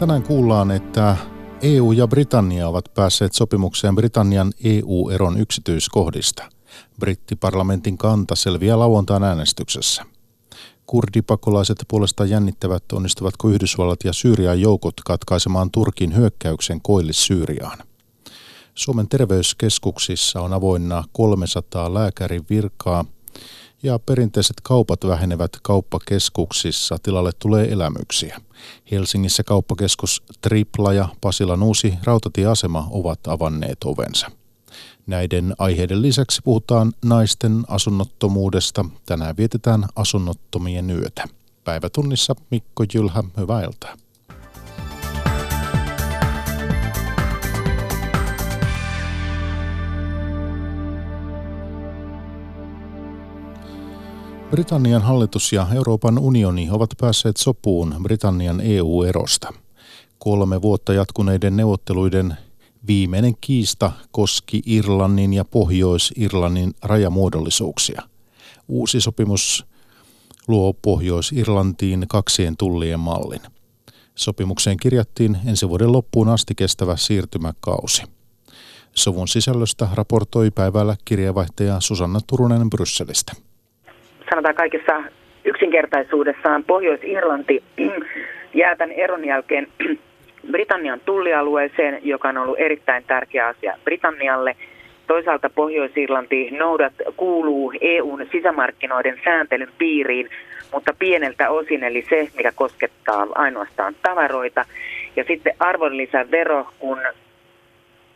[0.00, 1.16] Tänään kuullaan, että
[1.62, 6.48] EU ja Britannia ovat päässeet sopimukseen Britannian EU-eron yksityiskohdista.
[7.00, 10.04] Brittiparlamentin kanta selviää lauantain äänestyksessä.
[10.86, 17.78] Kurdipakolaiset puolestaan jännittävät, onnistuvatko Yhdysvallat ja Syyrian joukot katkaisemaan Turkin hyökkäyksen koillis-Syyriaan.
[18.74, 23.04] Suomen terveyskeskuksissa on avoinna 300 lääkärin virkaa
[23.82, 26.96] ja perinteiset kaupat vähenevät kauppakeskuksissa.
[27.02, 28.40] Tilalle tulee elämyksiä.
[28.90, 34.30] Helsingissä kauppakeskus Tripla ja Pasilan uusi rautatieasema ovat avanneet ovensa.
[35.06, 38.84] Näiden aiheiden lisäksi puhutaan naisten asunnottomuudesta.
[39.06, 41.24] Tänään vietetään asunnottomien yötä.
[41.64, 43.96] Päivätunnissa Mikko Jylhä, hyvää iltaa.
[54.50, 59.52] Britannian hallitus ja Euroopan unioni ovat päässeet sopuun Britannian EU-erosta.
[60.18, 62.36] Kolme vuotta jatkuneiden neuvotteluiden
[62.86, 68.02] viimeinen kiista koski Irlannin ja Pohjois-Irlannin rajamuodollisuuksia.
[68.68, 69.66] Uusi sopimus
[70.48, 73.42] luo Pohjois-Irlantiin kaksien tullien mallin.
[74.14, 78.02] Sopimukseen kirjattiin ensi vuoden loppuun asti kestävä siirtymäkausi.
[78.94, 83.49] Sovun sisällöstä raportoi päivällä kirjeenvaihtaja Susanna Turunen Brysselistä
[84.30, 85.02] sanotaan kaikessa
[85.44, 87.62] yksinkertaisuudessaan Pohjois-Irlanti
[88.54, 89.66] jää tämän eron jälkeen
[90.52, 94.56] Britannian tullialueeseen, joka on ollut erittäin tärkeä asia Britannialle.
[95.06, 100.28] Toisaalta Pohjois-Irlanti noudat kuuluu EUn sisämarkkinoiden sääntelyn piiriin,
[100.72, 104.64] mutta pieneltä osin, eli se, mikä koskettaa ainoastaan tavaroita.
[105.16, 106.98] Ja sitten arvonlisävero, kun,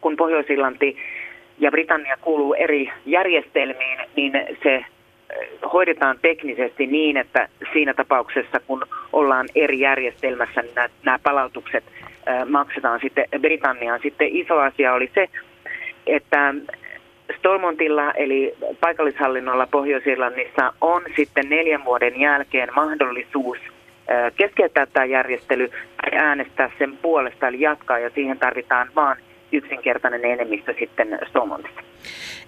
[0.00, 0.96] kun Pohjois-Irlanti
[1.58, 4.84] ja Britannia kuuluu eri järjestelmiin, niin se
[5.72, 11.84] hoidetaan teknisesti niin, että siinä tapauksessa, kun ollaan eri järjestelmässä, niin nämä, nämä palautukset
[12.50, 14.00] maksetaan sitten Britanniaan.
[14.02, 15.28] Sitten iso asia oli se,
[16.06, 16.54] että
[17.38, 23.58] Stolmontilla eli paikallishallinnolla Pohjois-Irlannissa on sitten neljän vuoden jälkeen mahdollisuus
[24.36, 29.16] keskeyttää tämä järjestely tai äänestää sen puolesta eli jatkaa ja siihen tarvitaan vain
[29.54, 31.80] yksinkertainen enemmistö sitten Stormontissa.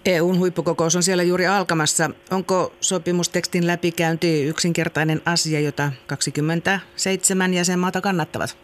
[0.07, 2.11] EUn huippukokous on siellä juuri alkamassa.
[2.31, 8.59] Onko sopimustekstin läpikäynti yksinkertainen asia, jota 27 jäsenmaata kannattavat?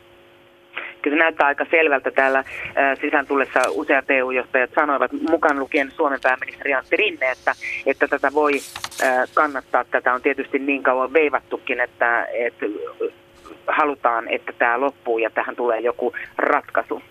[1.03, 2.44] Kyllä se näyttää aika selvältä täällä
[3.00, 7.53] sisään tullessa useat EU-johtajat sanoivat, mukaan lukien Suomen pääministeri Antti Rinne, että,
[7.86, 8.53] että tätä voi
[9.34, 9.84] kannattaa.
[9.84, 12.66] Tätä on tietysti niin kauan veivattukin, että, että
[13.66, 17.03] halutaan, että tämä loppuu ja tähän tulee joku ratkaisu.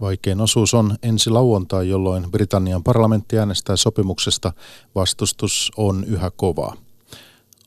[0.00, 4.52] Vaikein osuus on ensi lauantai, jolloin Britannian parlamentti äänestää sopimuksesta.
[4.94, 6.76] Vastustus on yhä kovaa.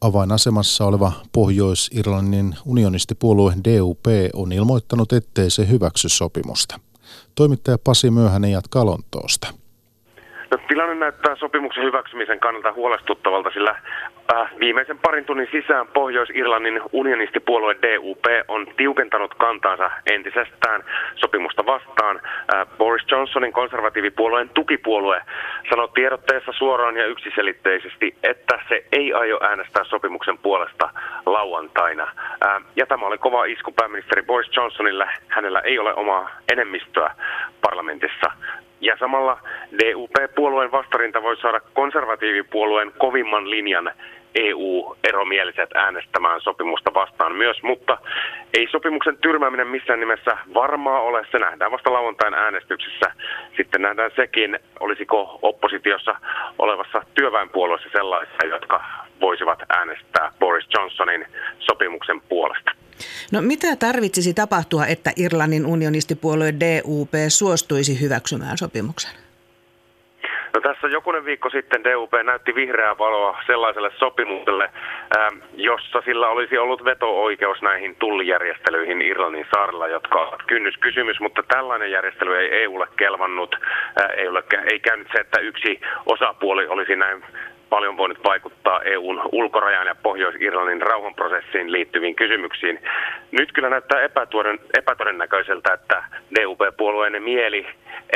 [0.02, 6.80] Avainasemassa oleva Pohjois-Irlannin unionistipuolue DUP on ilmoittanut, ettei se hyväksy sopimusta.
[7.36, 9.54] Toimittaja Pasi Myöhänen jatkaa Lontoosta.
[10.52, 13.76] No, tilanne näyttää sopimuksen hyväksymisen kannalta huolestuttavalta, sillä
[14.34, 20.84] äh, viimeisen parin tunnin sisään Pohjois-Irlannin unionistipuolue DUP on tiukentanut kantaansa entisestään
[21.16, 22.22] sopimusta vastaan.
[22.54, 25.22] Äh, Boris Johnsonin konservatiivipuolueen tukipuolue
[25.70, 30.90] sanoi tiedotteessa suoraan ja yksiselitteisesti, että se ei aio äänestää sopimuksen puolesta
[31.26, 32.04] lauantaina.
[32.04, 35.10] Äh, ja tämä oli kova isku pääministeri Boris Johnsonille.
[35.28, 37.16] Hänellä ei ole omaa enemmistöä
[37.62, 38.32] parlamentissa.
[38.82, 39.40] Ja samalla
[39.80, 43.92] DUP-puolueen vastarinta voi saada konservatiivipuolueen kovimman linjan
[44.36, 47.98] EU-eromieliset äänestämään sopimusta vastaan myös, mutta
[48.58, 51.26] ei sopimuksen tyrmääminen missään nimessä varmaa ole.
[51.32, 53.12] Se nähdään vasta lauantain äänestyksessä.
[53.58, 56.16] Sitten nähdään sekin, olisiko oppositiossa
[56.60, 58.84] olevassa työväenpuolueessa sellaisia, jotka
[59.22, 61.26] voisivat äänestää Boris Johnsonin
[61.60, 62.72] sopimuksen puolesta.
[63.32, 69.12] No mitä tarvitsisi tapahtua, että Irlannin unionistipuolue DUP suostuisi hyväksymään sopimuksen?
[70.54, 74.70] No tässä jokunen viikko sitten DUP näytti vihreää valoa sellaiselle sopimukselle,
[75.18, 81.92] ähm, jossa sillä olisi ollut veto-oikeus näihin tullijärjestelyihin Irlannin saarella, jotka ovat kynnyskysymys, mutta tällainen
[81.92, 83.56] järjestely ei EUlle kelvannut.
[84.02, 87.24] Äh, ei, ole, ei käynyt se, että yksi osapuoli olisi näin
[87.70, 92.80] paljon voinut vaikuttaa EUn ulkorajan ja Pohjois-Irlannin rauhanprosessiin liittyviin kysymyksiin.
[93.32, 94.00] Nyt kyllä näyttää
[94.78, 96.04] epätodennäköiseltä, että
[96.36, 97.68] DUP-puolueen mieli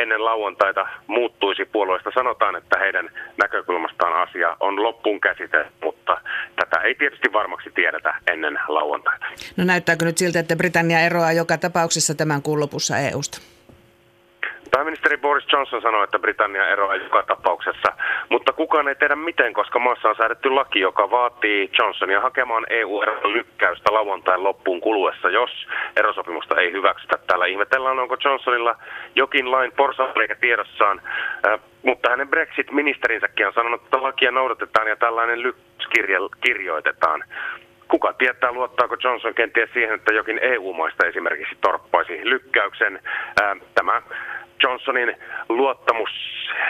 [0.01, 2.12] ennen lauantaita muuttuisi puolueesta.
[2.13, 6.21] Sanotaan, että heidän näkökulmastaan asia on loppuun käsite, mutta
[6.56, 9.25] tätä ei tietysti varmaksi tiedetä ennen lauantaita.
[9.57, 13.42] No näyttääkö nyt siltä, että Britannia eroaa joka tapauksessa tämän kuun lopussa EUsta?
[14.71, 17.94] Pääministeri Boris Johnson sanoi, että Britannia eroaa joka tapauksessa,
[18.29, 23.33] mutta kukaan ei tiedä miten, koska maassa on säädetty laki, joka vaatii Johnsonia hakemaan EU-eron
[23.33, 27.18] lykkäystä lauantain loppuun kuluessa, jos erosopimusta ei hyväksytä.
[27.27, 28.75] Täällä ihmetellään, onko Johnsonilla
[29.15, 31.01] jokin lain porsareikä tiedossaan,
[31.47, 35.71] äh, mutta hänen Brexit-ministerinsäkin on sanonut, että lakia noudatetaan ja tällainen lykkäys
[36.41, 37.23] kirjoitetaan.
[37.92, 43.00] Kuka tietää, luottaako Johnson kenties siihen, että jokin EU-maista esimerkiksi torppaisi lykkäyksen.
[43.76, 44.02] Tämä
[44.64, 45.16] Johnsonin
[45.50, 46.10] luottamus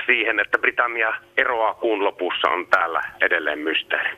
[0.05, 4.09] siihen, että Britannia eroaa kuun lopussa on täällä edelleen mysteeri.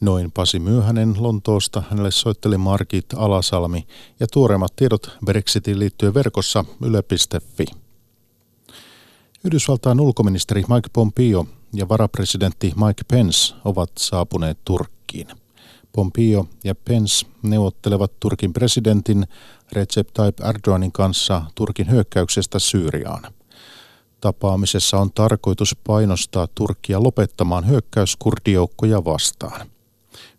[0.00, 1.82] Noin Pasi Myöhänen Lontoosta.
[1.90, 3.86] Hänelle soitteli Markit Alasalmi
[4.20, 7.64] ja tuoreimmat tiedot Brexitin liittyen verkossa yle.fi.
[9.44, 11.44] Yhdysvaltain ulkoministeri Mike Pompeo
[11.74, 15.41] ja varapresidentti Mike Pence ovat saapuneet Turkkiin.
[15.92, 19.26] Pompeo ja Pence neuvottelevat Turkin presidentin
[19.72, 23.22] Recep Tayyip Erdoganin kanssa Turkin hyökkäyksestä Syyriaan.
[24.20, 29.70] Tapaamisessa on tarkoitus painostaa Turkkia lopettamaan hyökkäys kurdijoukkoja vastaan.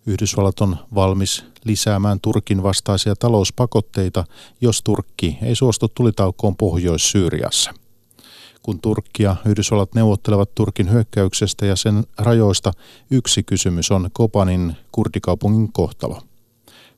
[0.06, 4.26] Yhdysvallat on valmis lisäämään Turkin vastaisia talouspakotteita,
[4.62, 7.83] jos Turkki ei suostu tulitaukoon Pohjois-Syyriassa
[8.64, 12.72] kun Turkki ja Yhdysvallat neuvottelevat Turkin hyökkäyksestä ja sen rajoista,
[13.12, 16.22] yksi kysymys on Kobanin kurdikaupungin kohtalo.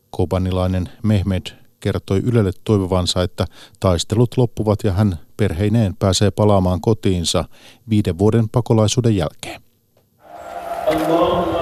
[0.10, 1.46] Kobanilainen Mehmed
[1.80, 3.46] kertoi Ylelle toivovansa, että
[3.80, 7.46] taistelut loppuvat ja hän perheineen pääsee palaamaan kotiinsa
[7.90, 9.62] viiden vuoden pakolaisuuden jälkeen.
[10.88, 11.55] Allah.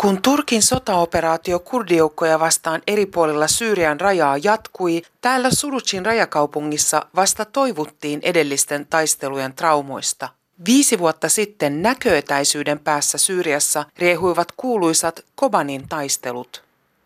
[0.00, 8.20] Kun Turkin sotaoperaatio kurdijoukkoja vastaan eri puolilla Syyrian rajaa jatkui, täällä Surucin rajakaupungissa vasta toivuttiin
[8.22, 10.28] edellisten taistelujen traumoista.
[10.66, 16.62] Viisi vuotta sitten näköetäisyyden päässä Syyriassa riehuivat kuuluisat Kobanin taistelut.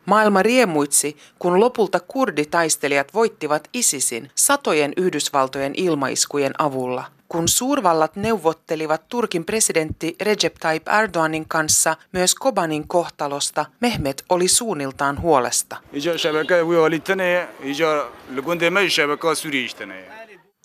[0.06, 7.04] Maailma riemuitsi, kun lopulta kurditaistelijat voittivat ISISin satojen Yhdysvaltojen ilmaiskujen avulla.
[7.34, 15.20] Kun suurvallat neuvottelivat Turkin presidentti Recep Tayyip Erdoganin kanssa myös Kobanin kohtalosta, Mehmet oli suunniltaan
[15.20, 15.76] huolesta.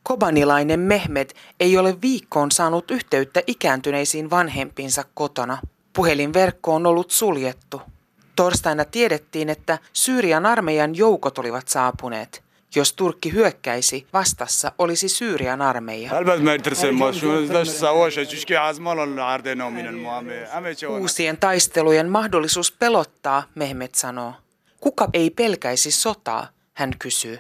[0.04, 5.58] Kobanilainen Mehmet ei ole viikkoon saanut yhteyttä ikääntyneisiin vanhempiinsa kotona.
[5.94, 7.82] Puhelinverkko on ollut suljettu.
[8.36, 12.49] Torstaina tiedettiin, että Syyrian armeijan joukot olivat saapuneet.
[12.76, 16.12] Jos Turkki hyökkäisi, vastassa olisi Syyrian armeija.
[21.00, 24.34] Uusien taistelujen mahdollisuus pelottaa, Mehmet sanoo.
[24.80, 27.40] Kuka ei pelkäisi sotaa, hän kysyy.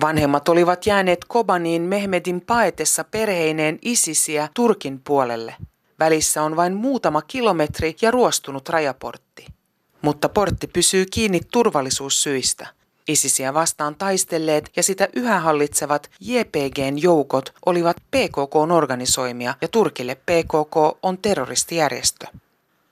[0.00, 5.54] Vanhemmat olivat jääneet Kobaniin Mehmetin paetessa perheineen Isisiä Turkin puolelle.
[5.98, 9.46] Välissä on vain muutama kilometri ja ruostunut rajaportti.
[10.02, 12.77] Mutta portti pysyy kiinni turvallisuussyistä.
[13.08, 20.76] ISISiä vastaan taistelleet ja sitä yhä hallitsevat JPGn joukot olivat PKKn organisoimia ja Turkille PKK
[21.02, 22.26] on terroristijärjestö.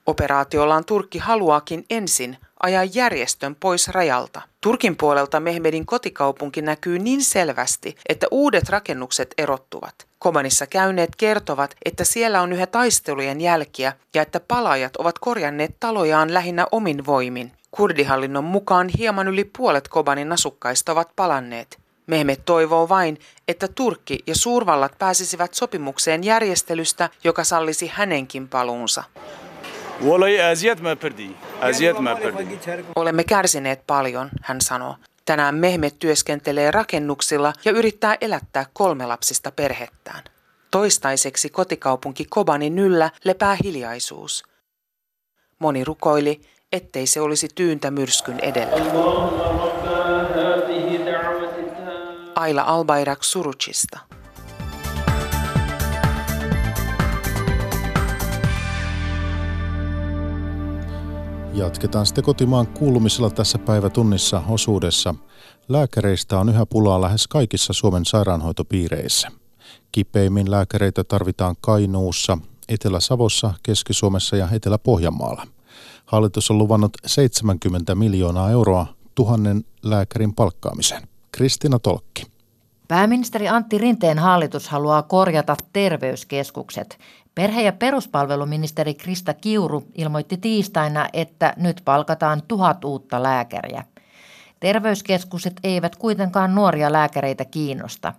[0.05, 4.41] Operaatiollaan Turkki haluaakin ensin ajaa järjestön pois rajalta.
[4.61, 9.95] Turkin puolelta Mehmedin kotikaupunki näkyy niin selvästi, että uudet rakennukset erottuvat.
[10.19, 16.33] Komanissa käyneet kertovat, että siellä on yhä taistelujen jälkiä ja että palaajat ovat korjanneet talojaan
[16.33, 17.51] lähinnä omin voimin.
[17.71, 21.79] Kurdihallinnon mukaan hieman yli puolet Kobanin asukkaista ovat palanneet.
[22.07, 29.03] Mehmet toivoo vain, että Turkki ja suurvallat pääsisivät sopimukseen järjestelystä, joka sallisi hänenkin paluunsa.
[32.95, 34.95] Olemme kärsineet paljon, hän sanoo.
[35.25, 40.23] Tänään Mehmet työskentelee rakennuksilla ja yrittää elättää kolmelapsista perhettään.
[40.71, 44.43] Toistaiseksi kotikaupunki Kobanin yllä lepää hiljaisuus.
[45.59, 48.77] Moni rukoili, ettei se olisi tyyntä myrskyn edellä.
[52.35, 53.99] Aila Albairak Surucista.
[61.53, 65.15] Jatketaan sitten kotimaan kuulumisella tässä päivätunnissa osuudessa.
[65.69, 69.31] Lääkäreistä on yhä pulaa lähes kaikissa Suomen sairaanhoitopiireissä.
[69.91, 72.37] Kipeimmin lääkäreitä tarvitaan Kainuussa,
[72.69, 75.56] Etelä-Savossa, Keski-Suomessa ja Etelä-Pohjanmaalla.
[76.07, 81.07] Hallitus on luvannut 70 miljoonaa euroa tuhannen lääkärin palkkaamiseen.
[81.31, 82.23] Kristina Tolkki.
[82.87, 86.97] Pääministeri Antti Rinteen hallitus haluaa korjata terveyskeskukset.
[87.35, 93.83] Perhe- ja peruspalveluministeri Krista Kiuru ilmoitti tiistaina, että nyt palkataan tuhat uutta lääkäriä.
[94.59, 98.13] Terveyskeskukset eivät kuitenkaan nuoria lääkäreitä kiinnosta.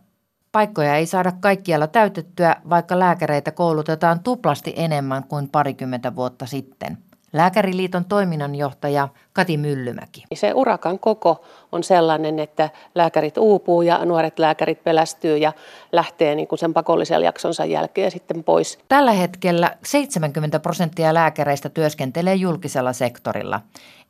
[0.52, 7.07] Paikkoja ei saada kaikkialla täytettyä, vaikka lääkäreitä koulutetaan tuplasti enemmän kuin parikymmentä vuotta sitten.
[7.32, 10.24] Lääkäriliiton toiminnanjohtaja Kati Myllymäki.
[10.34, 15.52] Se urakan koko on sellainen, että lääkärit uupuu ja nuoret lääkärit pelästyy ja
[15.92, 18.78] lähtee niin kuin sen pakollisen jaksonsa jälkeen sitten pois.
[18.88, 23.60] Tällä hetkellä 70 prosenttia lääkäreistä työskentelee julkisella sektorilla.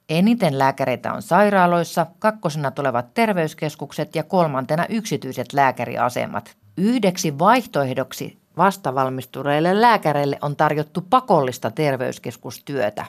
[0.09, 6.57] Eniten lääkäreitä on sairaaloissa, kakkosena tulevat terveyskeskukset ja kolmantena yksityiset lääkäriasemat.
[6.77, 13.07] Yhdeksi vaihtoehdoksi vastavalmistuneille lääkäreille on tarjottu pakollista terveyskeskustyötä.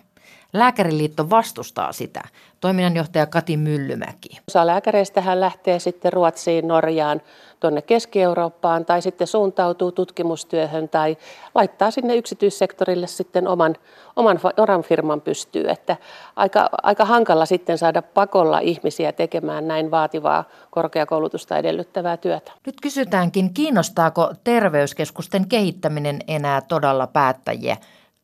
[0.53, 2.21] Lääkäriliitto vastustaa sitä.
[2.59, 4.29] Toiminnanjohtaja Kati Myllymäki.
[4.49, 7.21] Osa lääkäreistä hän lähtee sitten Ruotsiin, Norjaan,
[7.59, 11.17] tuonne Keski-Eurooppaan tai sitten suuntautuu tutkimustyöhön tai
[11.55, 13.75] laittaa sinne yksityissektorille sitten oman,
[14.15, 15.69] oman, oman firman pystyy.
[15.69, 15.97] Että
[16.35, 22.51] aika, aika hankala sitten saada pakolla ihmisiä tekemään näin vaativaa korkeakoulutusta edellyttävää työtä.
[22.65, 27.77] Nyt kysytäänkin, kiinnostaako terveyskeskusten kehittäminen enää todella päättäjiä?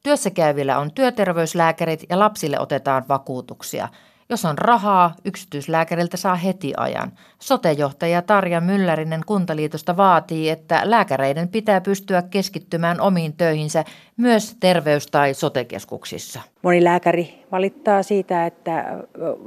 [0.06, 3.88] Työssä käyvillä on työterveyslääkärit ja lapsille otetaan vakuutuksia.
[4.30, 7.12] Jos on rahaa, yksityislääkäriltä saa heti ajan.
[7.40, 13.84] Sotejohtaja Tarja Myllärinen Kuntaliitosta vaatii, että lääkäreiden pitää pystyä keskittymään omiin töihinsä
[14.18, 16.42] myös terveys- tai sotekeskuksissa.
[16.62, 18.86] Moni lääkäri valittaa siitä, että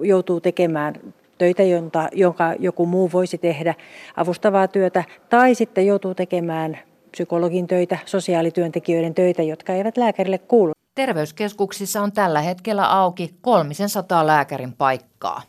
[0.03, 0.95] joutuu tekemään
[1.39, 1.63] töitä,
[2.13, 3.75] jonka joku muu voisi tehdä,
[4.17, 10.73] avustavaa työtä, tai sitten joutuu tekemään psykologin töitä, sosiaalityöntekijöiden töitä, jotka eivät lääkärille kuulu.
[10.95, 15.43] Terveyskeskuksissa on tällä hetkellä auki 300 lääkärin paikkaa.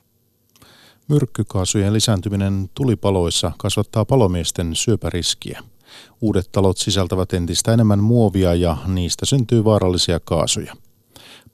[1.08, 5.64] Myrkkykaasujen lisääntyminen tulipaloissa kasvattaa palomiesten syöpäriskiä.
[6.22, 10.74] Uudet talot sisältävät entistä enemmän muovia ja niistä syntyy vaarallisia kaasuja.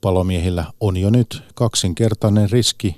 [0.00, 2.96] Palomiehillä on jo nyt kaksinkertainen riski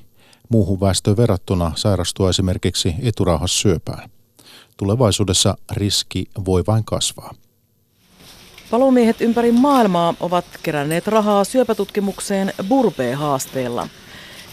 [0.48, 4.10] muuhun väestöön verrattuna sairastua esimerkiksi eturauhassyöpään.
[4.78, 7.34] Tulevaisuudessa riski voi vain kasvaa.
[8.70, 13.88] Palomiehet ympäri maailmaa ovat keränneet rahaa syöpätutkimukseen Burpee-haasteella.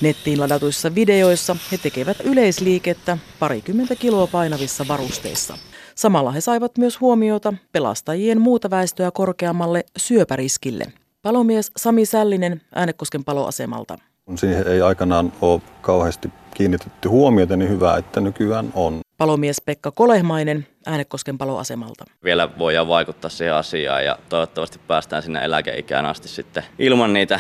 [0.02, 5.58] Nettiin ladatuissa videoissa he tekevät yleisliikettä parikymmentä kiloa painavissa varusteissa.
[5.96, 10.86] Samalla he saivat myös huomiota pelastajien muuta väestöä korkeammalle syöpäriskille.
[11.22, 13.98] Palomies Sami Sällinen Äänekosken paloasemalta.
[14.36, 19.05] Siihen ei aikanaan ole kauheasti kiinnitetty huomiota, niin hyvä, että nykyään on.
[19.18, 22.06] Palomies Pekka Kolehmainen Äänekosken paloasemalta.
[22.24, 27.40] Vielä voidaan vaikuttaa siihen asiaan ja toivottavasti päästään sinne eläkeikään asti sitten ilman niitä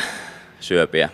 [0.60, 1.10] syöpiä.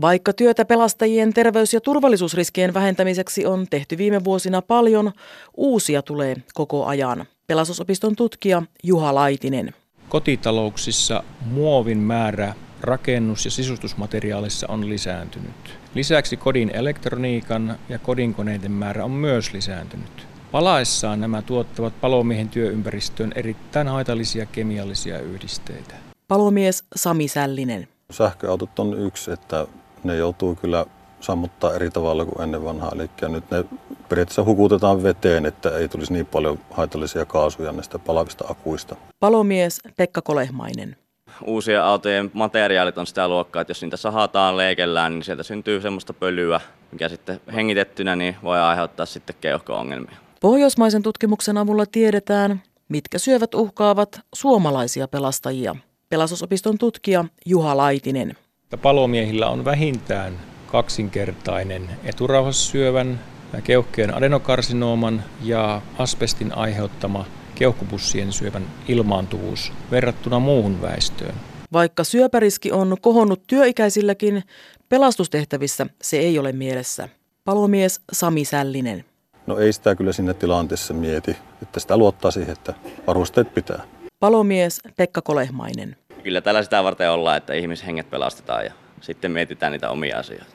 [0.00, 5.12] Vaikka työtä pelastajien terveys- ja turvallisuusriskien vähentämiseksi on tehty viime vuosina paljon,
[5.56, 7.26] uusia tulee koko ajan.
[7.46, 9.74] Pelastusopiston tutkija Juha Laitinen.
[10.08, 15.78] Kotitalouksissa muovin määrä rakennus- ja sisustusmateriaalissa on lisääntynyt.
[15.96, 20.26] Lisäksi kodin elektroniikan ja kodinkoneiden määrä on myös lisääntynyt.
[20.52, 25.94] Palaessaan nämä tuottavat palomiehen työympäristöön erittäin haitallisia kemiallisia yhdisteitä.
[26.28, 27.88] Palomies Sami Sällinen.
[28.10, 29.66] Sähköautot on yksi, että
[30.04, 30.86] ne joutuu kyllä
[31.20, 32.92] sammuttaa eri tavalla kuin ennen vanhaa.
[32.94, 33.64] Eli nyt ne
[34.08, 38.96] periaatteessa hukutetaan veteen, että ei tulisi niin paljon haitallisia kaasuja näistä palavista akuista.
[39.20, 40.96] Palomies Pekka Kolehmainen
[41.44, 46.12] uusien autojen materiaalit on sitä luokkaa, että jos niitä sahataan, leikellään, niin sieltä syntyy semmoista
[46.12, 46.60] pölyä,
[46.92, 50.16] mikä sitten hengitettynä niin voi aiheuttaa sitten keuhko-ongelmia.
[50.40, 55.76] Pohjoismaisen tutkimuksen avulla tiedetään, mitkä syövät uhkaavat suomalaisia pelastajia.
[56.08, 58.36] Pelastusopiston tutkija Juha Laitinen.
[58.82, 60.32] Palomiehillä on vähintään
[60.66, 63.20] kaksinkertainen eturauhassyövän,
[63.64, 67.24] keuhkeen adenokarsinooman ja asbestin aiheuttama
[67.56, 71.34] keuhkopussien syövän ilmaantuvuus verrattuna muuhun väestöön.
[71.72, 74.42] Vaikka syöpäriski on kohonnut työikäisilläkin,
[74.88, 77.08] pelastustehtävissä se ei ole mielessä.
[77.44, 79.04] Palomies Sami Sällinen.
[79.46, 82.74] No ei sitä kyllä sinne tilanteessa mieti, että sitä luottaa siihen, että
[83.06, 83.84] varusteet pitää.
[84.20, 85.96] Palomies Pekka Kolehmainen.
[86.22, 90.46] Kyllä tällä sitä varten ollaan, että ihmishenget pelastetaan ja sitten mietitään niitä omia asioita.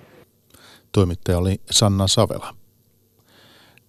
[0.91, 2.55] Toimittaja oli Sanna Savela.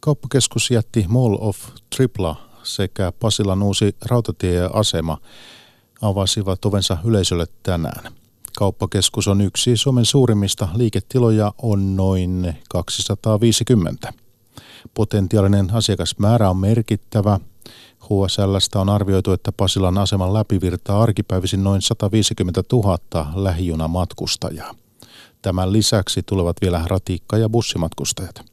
[0.01, 1.57] Kauppakeskus jätti Mall of
[1.97, 5.19] Tripla sekä Pasilan uusi rautatieasema
[6.03, 8.13] avasivat ovensa yleisölle tänään.
[8.57, 14.13] Kauppakeskus on yksi Suomen suurimmista liiketiloja, on noin 250.
[14.95, 17.41] Potentiaalinen asiakasmäärä on merkittävä.
[18.01, 22.99] HSLstä on arvioitu, että Pasilan aseman läpivirtaa arkipäivisin noin 150 000
[23.35, 24.75] lähijuna-matkustajaa.
[25.43, 28.45] Tämän lisäksi tulevat vielä ratikka- ja bussimatkustajat.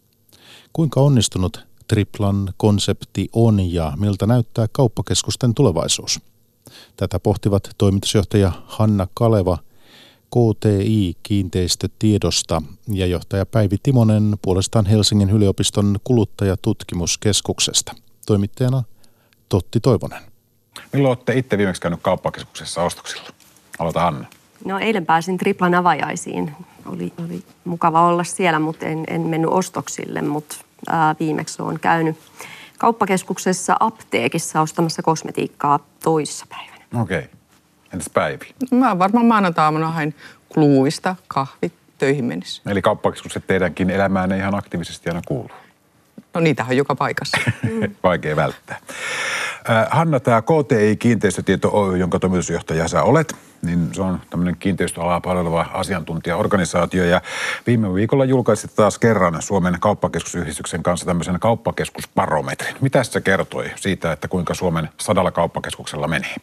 [0.73, 6.19] Kuinka onnistunut Triplan konsepti on ja miltä näyttää kauppakeskusten tulevaisuus?
[6.97, 9.57] Tätä pohtivat toimitusjohtaja Hanna Kaleva
[10.27, 17.95] KTI kiinteistötiedosta ja johtaja Päivi Timonen puolestaan Helsingin yliopiston kuluttajatutkimuskeskuksesta.
[18.25, 18.83] Toimittajana
[19.49, 20.21] Totti Toivonen.
[20.93, 23.29] Milloin olette itse viimeksi käynyt kauppakeskuksessa ostoksilla?
[23.79, 24.25] Aloita Hanna.
[24.65, 26.55] No eilen pääsin triplan avajaisiin.
[26.85, 30.55] Oli, oli mukava olla siellä, mutta en, en mennyt ostoksille, mutta
[31.19, 32.17] viimeksi olen käynyt
[32.77, 37.01] kauppakeskuksessa apteekissa ostamassa kosmetiikkaa toissa päivänä.
[37.01, 37.19] Okei.
[37.19, 37.29] Okay.
[37.93, 38.45] Entäs Päivi?
[38.71, 40.15] Mä varmaan maanantaamuna hain
[40.53, 42.61] kluuvista kahvit töihin mennessä.
[42.67, 45.57] Eli kauppakeskukset teidänkin elämään ihan aktiivisesti aina kuuluu.
[46.33, 47.37] No niitä on joka paikassa.
[48.03, 48.79] Vaikea välttää.
[49.89, 55.65] Hanna, tämä KTI Kiinteistötieto Oy, jonka toimitusjohtaja sä olet, niin se on tämmöinen kiinteistöalaa palveleva
[55.73, 57.05] asiantuntijaorganisaatio.
[57.05, 57.21] Ja
[57.67, 62.75] viime viikolla julkaisit taas kerran Suomen kauppakeskusyhdistyksen kanssa tämmöisen kauppakeskusbarometrin.
[62.81, 66.35] Mitä se kertoi siitä, että kuinka Suomen sadalla kauppakeskuksella menee?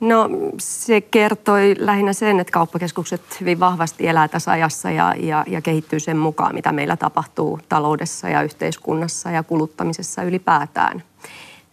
[0.00, 5.60] No se kertoi lähinnä sen, että kauppakeskukset hyvin vahvasti elää tässä ajassa ja, ja, ja
[5.60, 11.02] kehittyy sen mukaan, mitä meillä tapahtuu taloudessa ja yhteiskunnassa ja kuluttamisessa ylipäätään.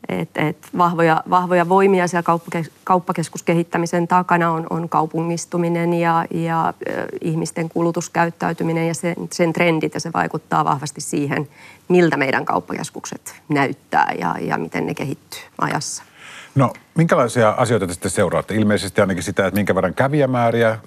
[0.09, 6.73] Et, et vahvoja, vahvoja voimia siellä kauppakes, kauppakeskuskehittämisen takana on, on kaupungistuminen ja, ja
[7.21, 11.47] ihmisten kulutuskäyttäytyminen ja sen, sen trendit ja se vaikuttaa vahvasti siihen,
[11.87, 16.03] miltä meidän kauppakeskukset näyttää ja, ja miten ne kehittyy ajassa.
[16.55, 18.55] No, minkälaisia asioita te sitten seuraatte?
[18.55, 20.79] Ilmeisesti ainakin sitä, että minkä verran kävijämääriä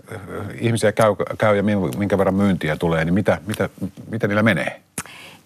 [0.60, 1.62] ihmisiä käy, käy ja
[1.98, 3.68] minkä verran myyntiä tulee, niin mitä, mitä,
[4.10, 4.80] mitä niillä menee?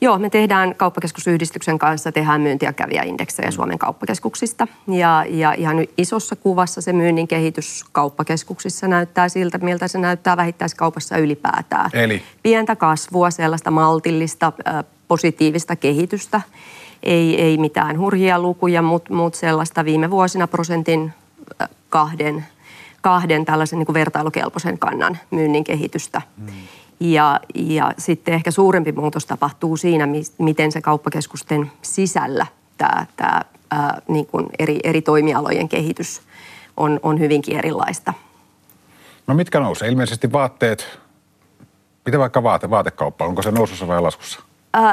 [0.05, 4.69] Joo, me tehdään kauppakeskusyhdistyksen kanssa, tehdään myynti- ja kävijäindeksejä Suomen kauppakeskuksista.
[4.89, 11.19] Ja, ja ihan isossa kuvassa se myynnin kehitys kauppakeskuksissa näyttää siltä, miltä se näyttää vähittäiskaupassa
[11.19, 11.91] ylipäätään.
[11.93, 12.23] Eli?
[12.43, 14.53] Pientä kasvua, sellaista maltillista,
[15.09, 16.41] positiivista kehitystä.
[17.03, 21.13] Ei, ei mitään hurjia lukuja, mutta mut sellaista viime vuosina prosentin
[21.89, 22.47] kahden,
[23.01, 26.23] kahden tällaisen niin kuin vertailukelpoisen kannan myynnin kehitystä.
[26.39, 26.47] Hmm.
[27.01, 30.09] Ja, ja sitten ehkä suurempi muutos tapahtuu siinä,
[30.39, 32.47] miten se kauppakeskusten sisällä
[32.79, 36.23] tämä, tämä ää, niin kuin eri, eri toimialojen kehitys
[36.77, 38.15] on, on hyvinkin erilaista.
[39.27, 39.89] No mitkä nousee?
[39.89, 40.99] Ilmeisesti vaatteet,
[42.07, 44.41] mitä vaikka vaate, vaatekauppa, onko se nousussa vai laskussa?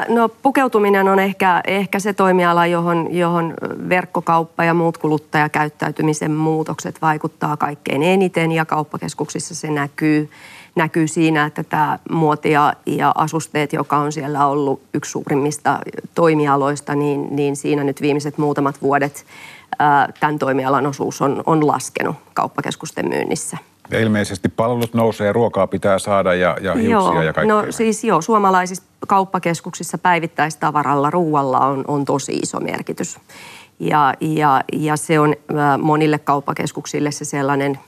[0.08, 3.54] No pukeutuminen on ehkä, ehkä se toimiala, johon, johon
[3.88, 10.30] verkkokauppa ja muut kuluttajakäyttäytymisen muutokset vaikuttaa kaikkein eniten ja kauppakeskuksissa se näkyy
[10.74, 12.74] näkyy siinä, että tämä muoti ja,
[13.14, 15.78] asusteet, joka on siellä ollut yksi suurimmista
[16.14, 19.24] toimialoista, niin, niin siinä nyt viimeiset muutamat vuodet
[19.78, 23.56] ää, tämän toimialan osuus on, on laskenut kauppakeskusten myynnissä.
[23.92, 27.56] Ja ilmeisesti palvelut nousee, ruokaa pitää saada ja, ja hiuksia joo, ja kaikkea.
[27.56, 33.18] No siis joo, suomalaisissa kauppakeskuksissa päivittäistavaralla, ruualla on, on tosi iso merkitys.
[33.80, 35.34] Ja, ja, ja se on
[35.82, 37.78] monille kauppakeskuksille se sellainen,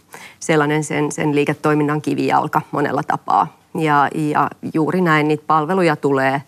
[0.40, 3.56] sellainen sen, sen liiketoiminnan kivijalka monella tapaa.
[3.78, 6.42] Ja, ja juuri näin niitä palveluja tulee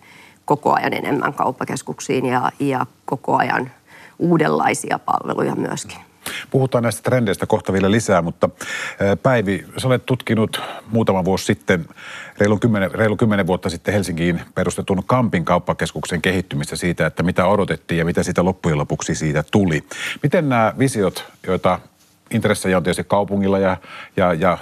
[0.45, 3.71] koko ajan enemmän kauppakeskuksiin ja, ja koko ajan
[4.19, 6.06] uudenlaisia palveluja myöskin.
[6.49, 8.49] Puhutaan näistä trendeistä kohta vielä lisää, mutta
[9.23, 10.61] Päivi, sä olet tutkinut
[10.91, 11.85] muutama vuosi sitten,
[12.37, 17.97] reilu kymmenen, reilu kymmenen vuotta sitten Helsinkiin perustetun Kampin kauppakeskuksen kehittymistä siitä, että mitä odotettiin
[17.97, 19.83] ja mitä sitä loppujen lopuksi siitä tuli.
[20.23, 21.79] Miten nämä visiot, joita
[22.31, 23.77] intressejä on tietysti kaupungilla ja,
[24.17, 24.57] ja, ja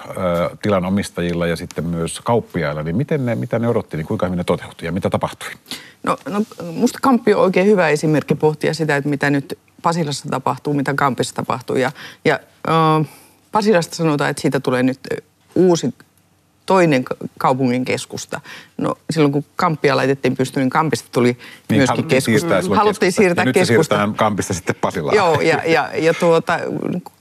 [0.62, 4.44] tilanomistajilla ja sitten myös kauppiailla, niin miten ne, mitä ne odotti, niin kuinka hyvin ne
[4.44, 5.50] toteutui ja mitä tapahtui?
[6.04, 10.74] No, no musta Kamppi on oikein hyvä esimerkki pohtia sitä, että mitä nyt Pasilassa tapahtuu,
[10.74, 11.76] mitä Kampissa tapahtuu.
[11.76, 11.92] Ja,
[12.26, 13.08] ja äh,
[13.52, 15.00] Pasilasta sanotaan, että siitä tulee nyt
[15.56, 15.94] uusi
[16.66, 17.06] toinen
[17.40, 18.42] kaupungin keskusta.
[18.78, 21.38] No silloin kun Kamppia laitettiin pystyyn, niin Kampista tuli
[21.70, 22.76] niin, myöskin keskusta.
[22.76, 24.08] Haluttiin siirtää ja keskusta.
[24.08, 25.16] Nyt Kampista sitten Pasilaan.
[25.16, 26.60] Joo, ja, ja, ja tuota,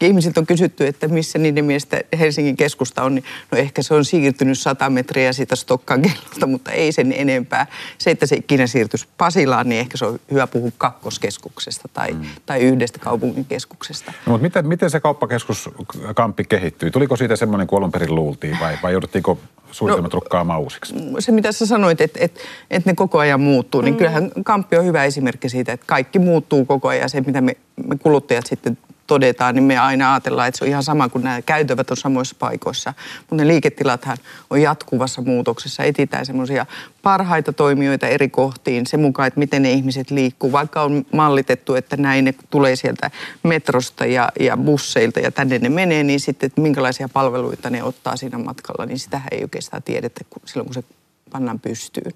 [0.00, 4.04] ihmisiltä on kysytty, että missä niiden mielestä Helsingin keskusta on, niin no ehkä se on
[4.04, 7.66] siirtynyt 100 metriä siitä Stokkan kellolta, mutta ei sen enempää.
[7.98, 12.24] Se, että se ikinä siirtyisi Pasilaan, niin ehkä se on hyvä puhua kakkoskeskuksesta tai, mm.
[12.46, 14.12] tai yhdestä kaupungin keskuksesta.
[14.26, 15.70] No, mutta miten, miten se kauppakeskus
[16.14, 16.90] Kamppi kehittyi?
[16.90, 19.34] Tuliko siitä semmoinen kuin alun perin luultiin vai, vai jouduttiinko
[19.70, 20.94] suunnitelmat no, rukkaamaan uusiksi?
[21.18, 23.99] Se, mitä sä sanoit, että et, et ne koko ajan muuttuu, niin mm.
[23.99, 27.11] kyllähän Kamppi on hyvä esimerkki siitä, että kaikki muuttuu koko ajan.
[27.11, 30.83] Se, mitä me, me kuluttajat sitten todetaan, niin me aina ajatellaan, että se on ihan
[30.83, 32.95] sama kuin nämä käytävät on samoissa paikoissa.
[33.21, 34.17] Mutta ne liiketilathan
[34.51, 35.85] on jatkuvassa muutoksessa.
[35.85, 36.67] Etitään semmoisia
[37.03, 40.53] parhaita toimijoita eri kohtiin sen mukaan, että miten ne ihmiset liikkuu.
[40.53, 43.11] Vaikka on mallitettu, että näin ne tulee sieltä
[43.43, 48.17] metrosta ja, ja busseilta ja tänne ne menee, niin sitten, että minkälaisia palveluita ne ottaa
[48.17, 50.85] siinä matkalla, niin sitä ei oikeastaan tiedetä silloin, kun se
[51.33, 52.13] pannaan pystyyn.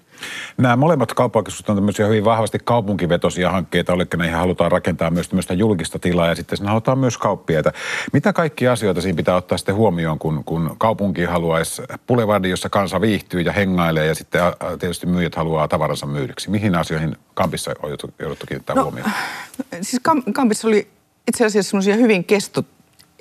[0.57, 5.53] Nämä molemmat kauppakeskukset on tämmöisiä hyvin vahvasti kaupunkivetosia hankkeita, ne ihan halutaan rakentaa myös tämmöistä
[5.53, 7.71] julkista tilaa ja sitten siinä halutaan myös kauppiaita.
[8.13, 13.01] Mitä kaikki asioita siinä pitää ottaa sitten huomioon, kun, kun kaupunki haluaisi Boulevardin, jossa kansa
[13.01, 14.41] viihtyy ja hengailee ja sitten
[14.79, 16.49] tietysti myyjät haluaa tavaransa myydyksi.
[16.49, 19.11] Mihin asioihin Kampissa on jouduttu kiinnittää no, huomioon?
[19.81, 20.01] Siis
[20.33, 20.87] Kampissa oli
[21.27, 22.63] itse asiassa semmoisia hyvin kesto,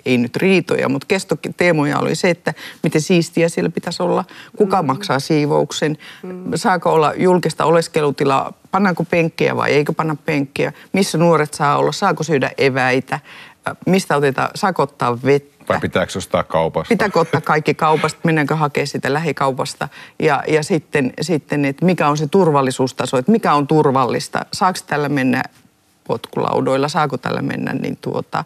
[0.07, 4.25] ei nyt riitoja, mutta kestoteemoja oli se, että miten siistiä siellä pitäisi olla,
[4.57, 4.87] kuka mm.
[4.87, 6.45] maksaa siivouksen, mm.
[6.55, 12.23] saako olla julkista oleskelutilaa, pannaanko penkkiä vai eikö panna penkkiä, missä nuoret saa olla, saako
[12.23, 13.21] syödä eväitä,
[13.87, 15.59] mistä otetaan, saako ottaa vettä.
[15.69, 16.89] Vai pitääkö ostaa kaupasta?
[16.89, 19.89] Pitääkö ottaa kaikki kaupasta, mennäänkö hakea sitä lähikaupasta.
[20.19, 24.47] Ja, ja sitten, sitten, että mikä on se turvallisuustaso, että mikä on turvallista.
[24.53, 25.43] Saako tällä mennä
[26.05, 28.45] potkulaudoilla, saako tällä mennä niin tuota,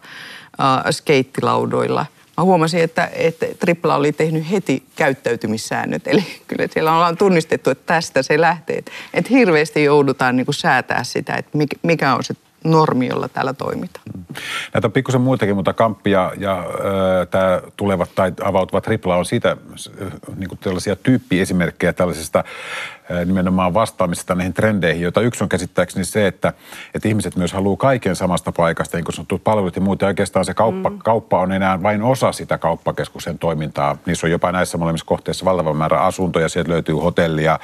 [0.61, 2.05] äh, skeittilaudoilla.
[2.37, 6.07] Mä huomasin, että, että Tripla oli tehnyt heti käyttäytymissäännöt.
[6.07, 8.83] Eli kyllä siellä ollaan tunnistettu, että tästä se lähtee.
[9.13, 14.05] Että, hirveästi joudutaan niin kuin säätää sitä, että mikä on se normi, jolla täällä toimitaan.
[14.73, 16.65] Näitä on pikkusen muitakin, mutta Kamppi ja, ja
[17.31, 19.57] tämä tulevat tai avautuvat Tripla on siitä
[20.35, 22.43] niin kuin tällaisia tyyppiesimerkkejä tällaisesta
[23.25, 26.53] nimenomaan vastaamisesta näihin trendeihin, joita yksi on käsittääkseni se, että,
[26.95, 30.05] että ihmiset myös haluaa kaiken samasta paikasta, niin kuin sanottu palvelut ja muuta.
[30.05, 30.99] Ja oikeastaan se kauppa, mm.
[30.99, 33.97] kauppa on enää vain osa sitä kauppakeskuksen toimintaa.
[34.05, 37.59] Niissä on jopa näissä molemmissa kohteissa valtava määrä asuntoja, sieltä löytyy hotellia,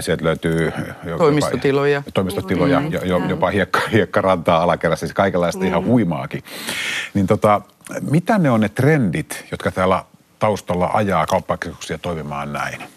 [0.00, 0.72] sieltä löytyy...
[1.18, 1.96] Toimistotiloja.
[1.98, 2.92] Jopa, toimistotiloja, mm.
[2.92, 5.66] jo, jopa hiekka, hiekkarantaa alakerrassa, siis kaikenlaista mm.
[5.66, 6.42] ihan huimaakin.
[7.14, 7.60] Niin tota,
[8.10, 10.04] mitä ne on ne trendit, jotka täällä
[10.38, 12.93] taustalla ajaa kauppakeskuksia toimimaan näin?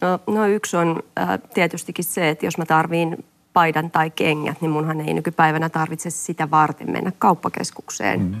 [0.00, 4.70] No, no yksi on äh, tietystikin se, että jos mä tarviin paidan tai kengät, niin
[4.70, 8.20] munhan ei nykypäivänä tarvitse sitä varten mennä kauppakeskukseen.
[8.20, 8.40] Mm.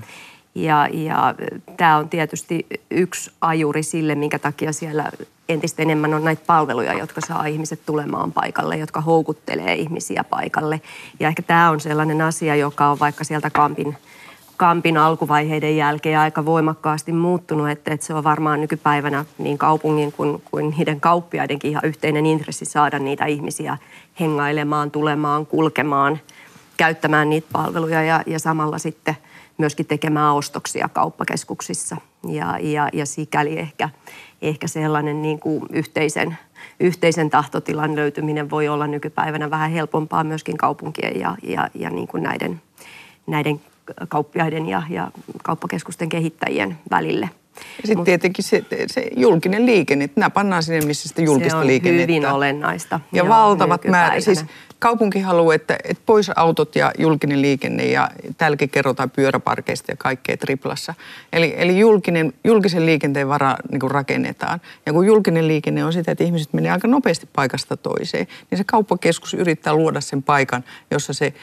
[0.54, 1.34] Ja, ja
[1.76, 5.10] tämä on tietysti yksi ajuri sille, minkä takia siellä
[5.48, 10.80] entistä enemmän on näitä palveluja, jotka saa ihmiset tulemaan paikalle, jotka houkuttelee ihmisiä paikalle.
[11.20, 13.96] Ja ehkä tämä on sellainen asia, joka on vaikka sieltä Kampin–
[14.60, 20.42] Kampin alkuvaiheiden jälkeen aika voimakkaasti muuttunut, että, että se on varmaan nykypäivänä niin kaupungin kuin,
[20.50, 23.78] kuin niiden kauppiaidenkin ihan yhteinen intressi saada niitä ihmisiä
[24.20, 26.20] hengailemaan, tulemaan, kulkemaan,
[26.76, 29.16] käyttämään niitä palveluja ja, ja samalla sitten
[29.58, 31.96] myöskin tekemään ostoksia kauppakeskuksissa.
[32.28, 33.88] Ja, ja, ja sikäli ehkä,
[34.42, 36.38] ehkä sellainen niin kuin yhteisen,
[36.80, 42.22] yhteisen tahtotilan löytyminen voi olla nykypäivänä vähän helpompaa myöskin kaupunkien ja, ja, ja niin kuin
[42.22, 42.62] näiden,
[43.26, 43.60] näiden
[44.08, 45.10] kauppiaiden ja, ja
[45.42, 47.30] kauppakeskusten kehittäjien välille.
[47.82, 51.56] Ja sitten tietenkin se, se julkinen liikenne, että nämä pannaan sinne, missä sitä julkista se
[51.56, 52.12] on liikennettä.
[52.12, 53.00] hyvin olennaista.
[53.12, 54.24] Ja joo, valtavat määrät.
[54.24, 54.44] Siis
[54.78, 60.36] kaupunki haluaa, että, että pois autot ja julkinen liikenne ja täälläkin kerrotaan pyöräparkeista ja kaikkea
[60.36, 60.94] triplassa.
[61.32, 64.60] Eli, eli julkinen, julkisen liikenteen vara niin rakennetaan.
[64.86, 68.64] Ja kun julkinen liikenne on sitä, että ihmiset menee aika nopeasti paikasta toiseen, niin se
[68.64, 71.34] kauppakeskus yrittää luoda sen paikan, jossa se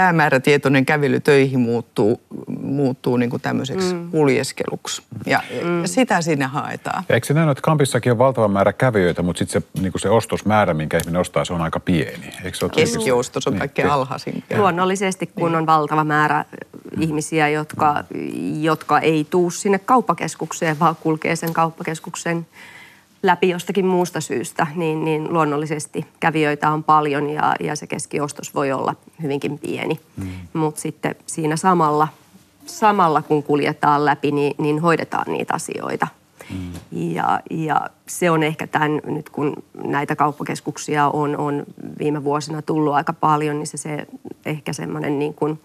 [0.00, 2.20] päämäärätietoinen kävely töihin muuttuu,
[2.60, 4.10] muuttuu niin kuin tämmöiseksi mm.
[4.10, 5.02] kuljeskeluksi.
[5.26, 5.82] Ja, mm.
[5.82, 7.04] ja sitä sinne haetaan.
[7.08, 10.00] Ja eikö se näin, että Kampissakin on valtava määrä kävijöitä, mutta sitten se, niin kuin
[10.00, 12.32] se ostosmäärä, minkä ihminen ostaa, se on aika pieni.
[12.44, 14.44] Eikö se Keskiostos on niin, kaikkein niin, alhaisin.
[14.56, 15.58] Luonnollisesti, kun niin.
[15.58, 16.44] on valtava määrä
[17.00, 18.04] ihmisiä, jotka,
[18.60, 22.46] jotka ei tuu sinne kauppakeskukseen, vaan kulkee sen kauppakeskuksen
[23.22, 28.72] läpi jostakin muusta syystä, niin, niin luonnollisesti kävijöitä on paljon ja, ja se keskiostos voi
[28.72, 30.00] olla hyvinkin pieni.
[30.16, 30.28] Mm.
[30.52, 32.08] Mutta sitten siinä samalla,
[32.66, 36.06] samalla, kun kuljetaan läpi, niin, niin hoidetaan niitä asioita.
[36.50, 36.72] Mm.
[36.92, 39.52] Ja, ja se on ehkä tämän, nyt kun
[39.84, 41.64] näitä kauppakeskuksia on, on
[41.98, 44.06] viime vuosina tullut aika paljon, niin se, se
[44.46, 45.60] ehkä semmoinen niin kuin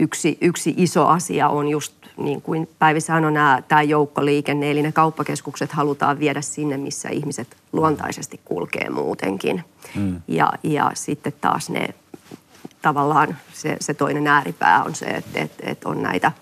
[0.00, 4.92] yksi, yksi iso asia on just niin kuin Päivi sanoi, nämä, tämä joukkoliikenne, eli ne
[4.92, 9.64] kauppakeskukset halutaan viedä sinne, missä ihmiset luontaisesti kulkee muutenkin.
[9.94, 10.20] Mm.
[10.28, 11.88] Ja, ja sitten taas ne
[12.82, 16.32] tavallaan se, se toinen ääripää on se, että, että, että on näitä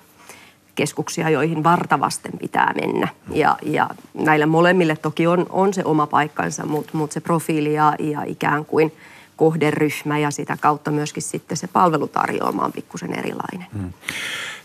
[0.75, 3.09] keskuksia, joihin vartavasten pitää mennä.
[3.33, 7.95] Ja, ja näille molemmille toki on, on se oma paikkansa, mutta, mutta se profiili ja,
[7.99, 8.93] ja ikään kuin
[9.38, 13.66] kohderyhmä ja sitä kautta myöskin sitten se palvelutarjoama on pikkusen erilainen.
[13.72, 13.92] Mm.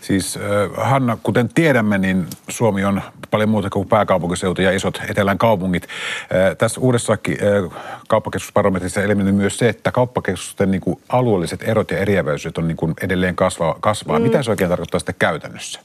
[0.00, 0.38] Siis
[0.76, 5.88] Hanna, kuten tiedämme, niin Suomi on paljon muuta kuin pääkaupunkiseutu ja isot etelän kaupungit.
[6.58, 7.38] Tässä uudessakin
[8.08, 12.94] kauppakeskusbarometrissa ilmenee myös se, että kauppakeskusten niin kuin alueelliset erot ja eriäväisyydet on niin kuin
[13.02, 13.76] edelleen kasvaa.
[13.80, 14.18] kasvaa.
[14.18, 14.22] Mm.
[14.22, 15.80] Mitä se oikein tarkoittaa sitten käytännössä?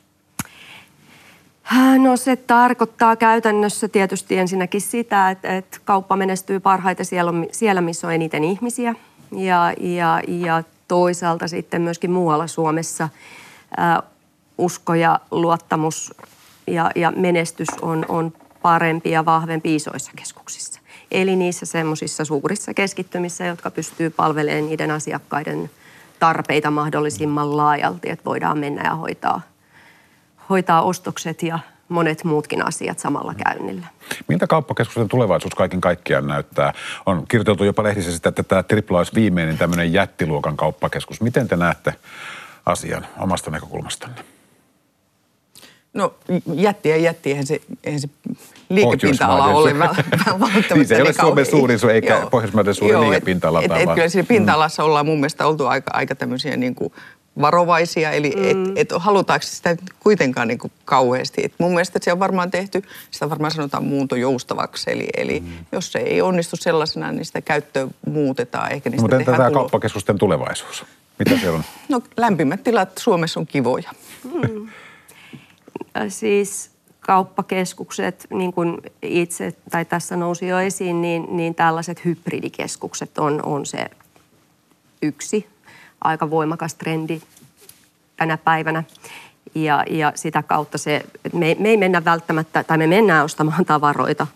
[1.97, 8.08] No se tarkoittaa käytännössä tietysti ensinnäkin sitä, että, että kauppa menestyy parhaiten siellä, siellä, missä
[8.08, 8.95] on eniten ihmisiä.
[9.32, 13.10] Ja, ja, ja toisaalta sitten myöskin muualla Suomessa–
[14.60, 16.13] usko ja luottamus
[16.67, 20.79] ja, ja menestys on, on parempi ja vahvempi isoissa keskuksissa.
[21.12, 25.69] Eli niissä semmoisissa suurissa keskittymissä, jotka pystyy palvelemaan niiden asiakkaiden
[26.19, 29.41] tarpeita mahdollisimman laajalti, että voidaan mennä ja hoitaa,
[30.49, 31.59] hoitaa ostokset ja
[31.89, 33.88] monet muutkin asiat samalla käynnillä.
[34.27, 36.73] Miltä kauppakeskusten tulevaisuus kaiken kaikkiaan näyttää?
[37.05, 41.21] On kirjoiteltu jopa lehdissä sitä, että tämä tripla olisi viimeinen tämmöinen jättiluokan kauppakeskus.
[41.21, 41.93] Miten te näette
[42.65, 44.21] asian omasta näkökulmastanne?
[45.93, 46.13] No
[46.53, 48.09] jätti ja jätti, eihän se, eihän se
[48.69, 52.27] liikepinta-ala ole välttämättä niin, se ei ole Suomen suurin, eikä.
[52.31, 53.62] Pohjoismaiden suurin liikepinta-ala.
[53.62, 56.93] Et, kyllä siinä pinta-alassa ollaan mun mielestä oltu aika, aika tämmöisiä niin kuin
[57.42, 58.44] varovaisia, eli mm.
[58.44, 61.42] et, et halutaanko sitä kuitenkaan niin kuin kauheasti.
[61.46, 65.48] Et mun mielestä se on varmaan tehty, sitä varmaan sanotaan muunto joustavaksi, eli, eli mm.
[65.72, 68.72] jos se ei onnistu sellaisena, niin sitä käyttöä muutetaan.
[68.72, 69.60] Eikä niistä no, mutta entä tämä tulo...
[69.60, 70.86] kauppakeskusten tulevaisuus?
[71.20, 71.63] Mitä se on?
[71.89, 73.92] No lämpimät tilat Suomessa on kivoja.
[74.24, 74.68] Mm.
[76.08, 83.46] siis kauppakeskukset, niin kuin itse tai tässä nousi jo esiin, niin, niin tällaiset hybridikeskukset on,
[83.46, 83.86] on se
[85.02, 85.48] yksi
[86.01, 87.21] aika voimakas trendi
[88.17, 88.83] tänä päivänä.
[89.55, 94.27] Ja, ja sitä kautta se, me, me ei mennä välttämättä, tai me mennään ostamaan tavaroita,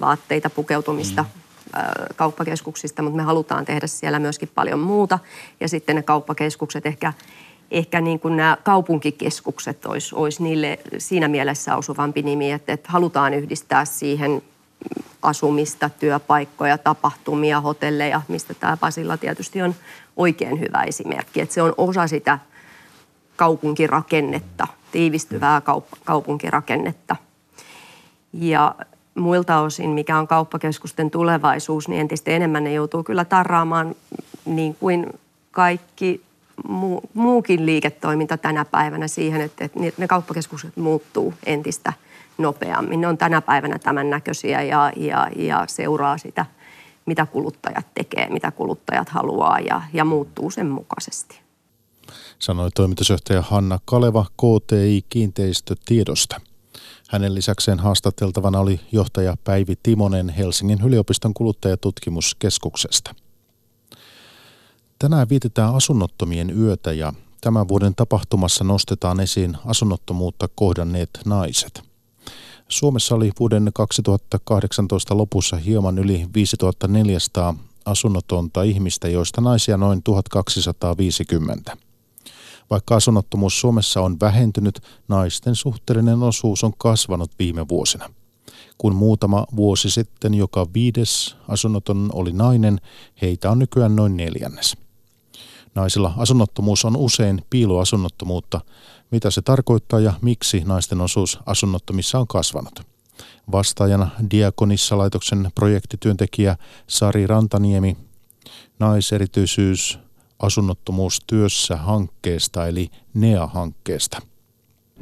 [0.00, 1.28] vaatteita, pukeutumista mm.
[2.16, 5.18] kauppakeskuksista, mutta me halutaan tehdä siellä myöskin paljon muuta.
[5.60, 7.12] Ja sitten ne kauppakeskukset ehkä
[7.70, 13.34] ehkä niin kuin nämä kaupunkikeskukset olisi, olisi niille siinä mielessä osuvampi nimi, että, että halutaan
[13.34, 14.42] yhdistää siihen
[15.22, 19.74] asumista, työpaikkoja, tapahtumia, hotelleja, mistä tämä Pasilla tietysti on
[20.16, 21.40] oikein hyvä esimerkki.
[21.40, 22.38] Että se on osa sitä
[23.36, 27.16] kaupunkirakennetta, tiivistyvää kaup- kaupunkirakennetta.
[28.32, 28.74] Ja
[29.14, 33.94] muilta osin, mikä on kauppakeskusten tulevaisuus, niin entistä enemmän ne joutuu kyllä tarraamaan
[34.44, 35.06] niin kuin
[35.50, 36.22] kaikki
[36.68, 41.92] muu, muukin liiketoiminta tänä päivänä siihen, että, että ne kauppakeskukset muuttuu entistä
[42.38, 43.00] nopeammin.
[43.00, 46.46] Ne on tänä päivänä tämän näköisiä ja, ja, ja seuraa sitä,
[47.06, 51.40] mitä kuluttajat tekee, mitä kuluttajat haluaa ja, ja muuttuu sen mukaisesti.
[52.38, 56.40] Sanoi toimitusjohtaja Hanna Kaleva KTI Kiinteistötiedosta.
[57.10, 63.14] Hänen lisäkseen haastateltavana oli johtaja Päivi Timonen Helsingin yliopiston kuluttajatutkimuskeskuksesta.
[64.98, 71.89] Tänään vietetään asunnottomien yötä ja tämän vuoden tapahtumassa nostetaan esiin asunnottomuutta kohdanneet naiset.
[72.70, 77.54] Suomessa oli vuoden 2018 lopussa hieman yli 5400
[77.84, 81.76] asunnotonta ihmistä, joista naisia noin 1250.
[82.70, 88.10] Vaikka asunnottomuus Suomessa on vähentynyt, naisten suhteellinen osuus on kasvanut viime vuosina.
[88.78, 92.80] Kun muutama vuosi sitten joka viides asunnoton oli nainen,
[93.22, 94.76] heitä on nykyään noin neljännes.
[95.74, 98.60] Naisilla asunnottomuus on usein piiloasunnottomuutta.
[99.10, 102.80] Mitä se tarkoittaa ja miksi naisten osuus asunnottomissa on kasvanut?
[103.52, 106.56] Vastaajana Diakonissa-laitoksen projektityöntekijä
[106.86, 107.96] Sari Rantaniemi,
[108.78, 109.98] naiserityisyys
[110.38, 114.22] asunnottomuus työssä hankkeesta eli NEA-hankkeesta.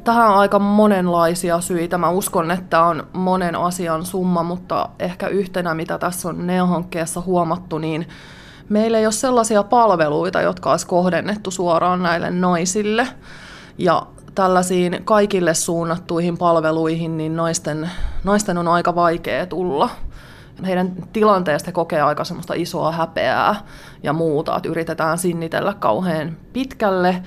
[0.03, 1.97] Tähän on aika monenlaisia syitä.
[1.97, 7.77] Mä uskon, että on monen asian summa, mutta ehkä yhtenä, mitä tässä on NEA-hankkeessa huomattu,
[7.77, 8.07] niin
[8.69, 13.07] meillä ei ole sellaisia palveluita, jotka olisi kohdennettu suoraan näille naisille.
[13.77, 17.89] Ja tällaisiin kaikille suunnattuihin palveluihin, niin naisten,
[18.23, 19.89] naisten on aika vaikea tulla.
[20.65, 23.55] Heidän tilanteesta kokee aika semmoista isoa häpeää
[24.03, 27.23] ja muuta, että yritetään sinnitellä kauhean pitkälle.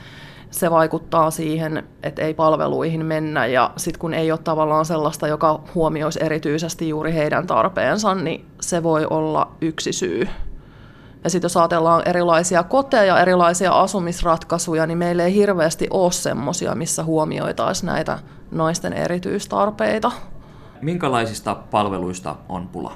[0.50, 5.60] Se vaikuttaa siihen, että ei palveluihin mennä ja sitten kun ei ole tavallaan sellaista, joka
[5.74, 10.28] huomioisi erityisesti juuri heidän tarpeensa, niin se voi olla yksi syy
[11.24, 17.04] ja sitten jos ajatellaan erilaisia koteja, erilaisia asumisratkaisuja, niin meillä ei hirveästi ole semmoisia, missä
[17.04, 18.18] huomioitaisiin näitä
[18.50, 20.12] naisten erityistarpeita.
[20.82, 22.92] Minkälaisista palveluista on pula?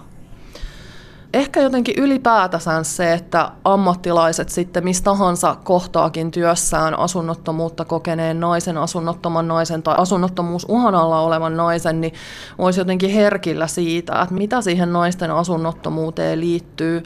[1.34, 9.48] Ehkä jotenkin ylipäätänsä se, että ammattilaiset sitten mistä tahansa kohtaakin työssään asunnottomuutta kokeneen naisen, asunnottoman
[9.48, 12.14] naisen tai asunnottomuus uhan alla olevan naisen, niin
[12.58, 17.02] olisi jotenkin herkillä siitä, että mitä siihen naisten asunnottomuuteen liittyy,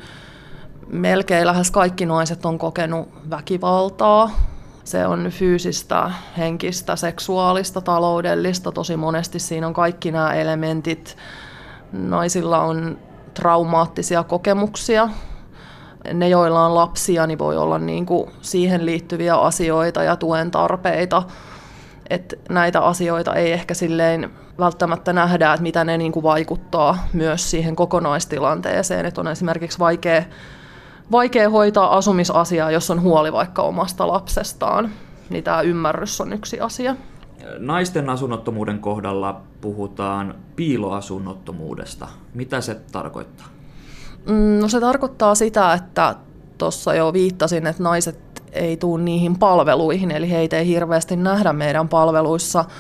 [0.93, 4.31] melkein lähes kaikki naiset on kokenut väkivaltaa.
[4.85, 8.73] Se on fyysistä, henkistä, seksuaalista, taloudellista.
[8.73, 11.17] Tosi monesti siinä on kaikki nämä elementit.
[11.93, 12.99] Naisilla on
[13.35, 15.09] traumaattisia kokemuksia.
[16.13, 21.23] Ne, joilla on lapsia, niin voi olla niin kuin siihen liittyviä asioita ja tuen tarpeita.
[22.11, 27.51] Et näitä asioita ei ehkä silleen välttämättä nähdä, että mitä ne niin kuin vaikuttaa myös
[27.51, 29.07] siihen kokonaistilanteeseen.
[29.07, 30.23] Että on esimerkiksi vaikea
[31.13, 34.91] vaikea hoitaa asumisasiaa, jos on huoli vaikka omasta lapsestaan.
[35.31, 36.97] Niin tämä ymmärrys on yksi asia.
[37.59, 42.09] Naisten asunnottomuuden kohdalla puhutaan piiloasunnottomuudesta.
[42.35, 43.47] Mitä se tarkoittaa?
[44.27, 46.17] Mm, no se tarkoittaa sitä, että
[46.59, 48.19] tuossa jo viittasin, että naiset
[48.53, 52.65] ei tule niihin palveluihin, eli heitä ei hirveästi nähdä meidän palveluissa–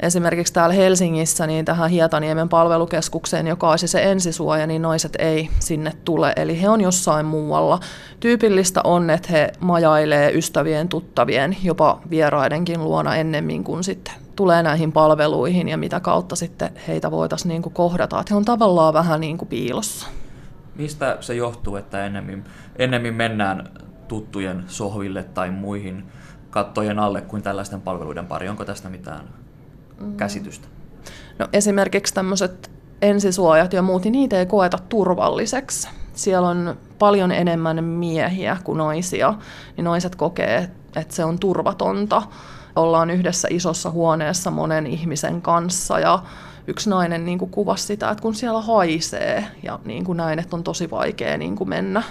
[0.00, 5.92] esimerkiksi täällä Helsingissä niin tähän Hietaniemen palvelukeskukseen, joka olisi se ensisuoja, niin naiset ei sinne
[6.04, 6.32] tule.
[6.36, 7.80] Eli he on jossain muualla.
[8.20, 14.92] Tyypillistä on, että he majailee ystävien, tuttavien, jopa vieraidenkin luona ennemmin kuin sitten tulee näihin
[14.92, 18.20] palveluihin ja mitä kautta sitten heitä voitaisiin niin kuin kohdata.
[18.20, 20.08] Että he on tavallaan vähän niin kuin piilossa.
[20.74, 22.44] Mistä se johtuu, että ennemmin,
[22.76, 23.70] ennemmin mennään
[24.08, 26.04] tuttujen sohville tai muihin
[26.50, 28.48] kattojen alle kuin tällaisten palveluiden pari?
[28.48, 29.43] Onko tästä mitään
[30.00, 30.16] mm.
[30.16, 30.68] käsitystä?
[31.38, 32.70] No esimerkiksi tämmöiset
[33.02, 35.88] ensisuojat ja muut, niin niitä ei koeta turvalliseksi.
[36.12, 39.34] Siellä on paljon enemmän miehiä kuin naisia,
[39.76, 42.22] niin naiset kokee, että se on turvatonta.
[42.76, 46.22] Ollaan yhdessä isossa huoneessa monen ihmisen kanssa ja
[46.66, 50.56] yksi nainen niin kuin kuvasi sitä, että kun siellä haisee ja niin kuin näin, että
[50.56, 52.02] on tosi vaikea niin kuin mennä.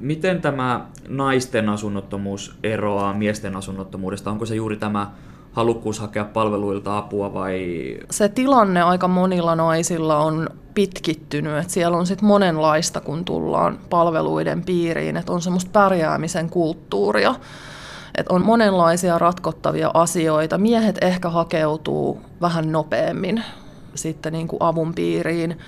[0.00, 4.30] Miten tämä naisten asunnottomuus eroaa miesten asunnottomuudesta?
[4.30, 5.10] Onko se juuri tämä
[5.54, 7.64] halukkuus hakea palveluilta apua vai?
[8.10, 14.64] Se tilanne aika monilla naisilla on pitkittynyt, että siellä on sitten monenlaista, kun tullaan palveluiden
[14.64, 17.34] piiriin, että on semmoista pärjäämisen kulttuuria.
[18.14, 20.58] Että on monenlaisia ratkottavia asioita.
[20.58, 23.44] Miehet ehkä hakeutuu vähän nopeammin
[23.94, 25.58] sitten niin kuin avun piiriin.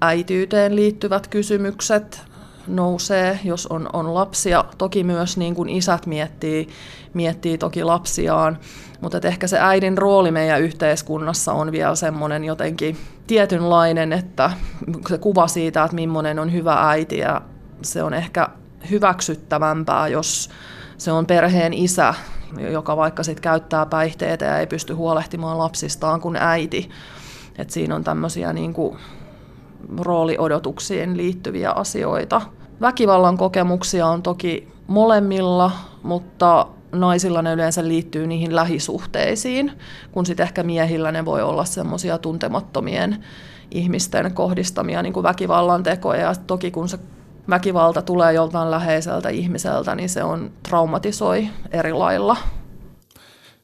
[0.00, 2.22] Äityyteen liittyvät kysymykset
[2.66, 4.64] nousee, jos on, on lapsia.
[4.78, 6.68] Toki myös niin kuin isät miettii,
[7.14, 8.58] miettii toki lapsiaan,
[9.00, 14.50] mutta ehkä se äidin rooli meidän yhteiskunnassa on vielä semmoinen jotenkin tietynlainen, että
[15.08, 17.40] se kuva siitä, että millainen on hyvä äiti ja
[17.82, 18.48] se on ehkä
[18.90, 20.50] hyväksyttävämpää, jos
[20.98, 22.14] se on perheen isä,
[22.70, 26.90] joka vaikka sit käyttää päihteitä ja ei pysty huolehtimaan lapsistaan kuin äiti.
[27.58, 28.98] Et siinä on tämmöisiä niin kuin
[29.98, 32.40] rooliodotuksiin liittyviä asioita.
[32.80, 35.70] Väkivallan kokemuksia on toki molemmilla,
[36.02, 39.72] mutta naisilla ne yleensä liittyy niihin lähisuhteisiin,
[40.12, 43.24] kun sitten ehkä miehillä ne voi olla semmoisia tuntemattomien
[43.70, 46.20] ihmisten kohdistamia niin kuin väkivallan tekoja.
[46.20, 46.98] Ja toki kun se
[47.50, 52.36] väkivalta tulee joltain läheiseltä ihmiseltä, niin se on traumatisoi eri lailla.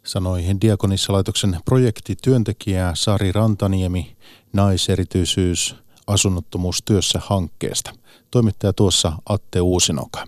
[0.03, 4.17] Sanoi Diakonissalaitoksen projektityöntekijä Sari Rantaniemi
[4.53, 7.91] naiserityisyys asunnottomuustyössä hankkeesta.
[8.31, 10.25] Toimittaja tuossa Atte Uusinoka.